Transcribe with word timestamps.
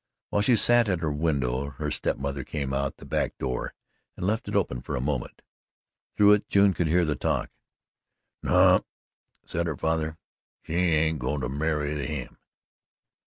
While 0.31 0.41
she 0.41 0.55
sat 0.55 0.89
at 0.89 1.01
her 1.01 1.11
window, 1.11 1.69
her 1.77 1.91
step 1.91 2.17
mother 2.17 2.43
came 2.43 2.73
out 2.73 2.97
the 2.97 3.05
back 3.05 3.37
door 3.37 3.75
and 4.17 4.25
left 4.25 4.47
it 4.47 4.55
open 4.55 4.81
for 4.81 4.95
a 4.95 4.99
moment. 4.99 5.43
Through 6.17 6.31
it 6.31 6.49
June 6.49 6.73
could 6.73 6.87
hear 6.87 7.05
the 7.05 7.15
talk: 7.15 7.51
"No," 8.41 8.83
said 9.45 9.67
her 9.67 9.77
father, 9.77 10.17
"she 10.65 10.73
ain't 10.73 11.19
goin' 11.19 11.41
to 11.41 11.49
marry 11.49 11.93
him." 12.07 12.39